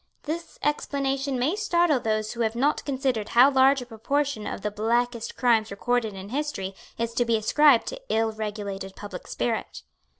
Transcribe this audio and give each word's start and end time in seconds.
This 0.23 0.57
explanation 0.63 1.37
may 1.37 1.55
startle 1.55 1.99
those 1.99 2.31
who 2.31 2.41
have 2.41 2.55
not 2.55 2.83
considered 2.85 3.29
how 3.37 3.51
large 3.51 3.83
a 3.83 3.85
proportion 3.85 4.47
of 4.47 4.61
the 4.61 4.71
blackest 4.71 5.37
crimes 5.37 5.69
recorded 5.69 6.15
in 6.15 6.29
history 6.29 6.73
is 6.97 7.13
to 7.13 7.23
be 7.23 7.37
ascribed 7.37 7.85
to 7.89 8.01
ill 8.09 8.31
regulated 8.31 8.95
public 8.95 9.27
spirit. 9.27 9.83